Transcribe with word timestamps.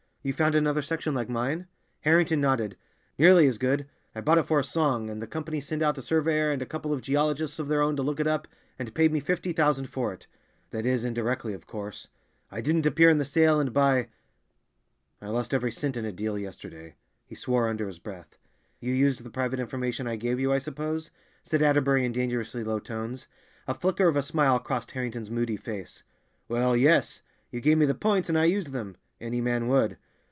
"You 0.23 0.33
found 0.33 0.53
another 0.53 0.83
section 0.83 1.15
like 1.15 1.29
mine?" 1.29 1.65
Harrington 2.01 2.39
nodded. 2.39 2.77
"Nearly 3.17 3.47
as 3.47 3.57
good. 3.57 3.87
I 4.13 4.21
bought 4.21 4.37
it 4.37 4.43
for 4.45 4.59
a 4.59 4.63
song, 4.63 5.09
and 5.09 5.19
the 5.19 5.25
Company 5.25 5.59
sent 5.59 5.81
out 5.81 5.97
a 5.97 6.01
surveyor 6.03 6.51
and 6.51 6.61
a 6.61 6.65
couple 6.67 6.93
of 6.93 7.01
geologists 7.01 7.57
of 7.57 7.69
their 7.69 7.81
own 7.81 7.95
to 7.95 8.03
look 8.03 8.19
it 8.19 8.27
up, 8.27 8.47
and 8.77 8.93
paid 8.93 9.11
me 9.11 9.19
fifty 9.19 9.51
thousand 9.51 9.85
for 9.89 10.13
it—that 10.13 10.85
is, 10.85 11.03
indirectly, 11.03 11.53
of 11.53 11.65
course. 11.65 12.07
I 12.51 12.61
didn't 12.61 12.85
appear 12.85 13.09
in 13.09 13.17
the 13.17 13.25
sale 13.25 13.59
and 13.59 13.73
by—I 13.73 15.27
lost 15.29 15.55
every 15.55 15.71
cent 15.71 15.97
in 15.97 16.05
a 16.05 16.11
deal 16.11 16.37
yesterday." 16.37 16.93
He 17.25 17.33
swore 17.33 17.67
under 17.67 17.87
his 17.87 17.97
breath. 17.97 18.37
"You 18.79 18.93
used 18.93 19.23
the 19.23 19.31
private 19.31 19.59
information 19.59 20.05
I 20.05 20.17
gave 20.17 20.39
you, 20.39 20.53
I 20.53 20.59
suppose?" 20.59 21.09
said 21.43 21.63
Atterbury 21.63 22.05
in 22.05 22.11
dangerously 22.11 22.63
low 22.63 22.77
tones. 22.77 23.25
A 23.67 23.73
flicker 23.73 24.07
of 24.07 24.15
a 24.17 24.21
smile 24.21 24.59
crossed 24.59 24.91
Harrington's 24.91 25.31
moody 25.31 25.57
face. 25.57 26.03
"Well, 26.47 26.77
yes. 26.77 27.23
You 27.49 27.59
gave 27.59 27.79
me 27.79 27.87
the 27.87 27.95
points, 27.95 28.29
and 28.29 28.37
I 28.37 28.45
used 28.45 28.71
them; 28.71 28.97
any 29.19 29.41
man 29.41 29.67
would." 29.67 29.97